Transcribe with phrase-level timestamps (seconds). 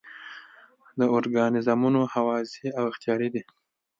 [0.97, 3.41] دا ارګانیزمونه هوازی او اختیاري دي.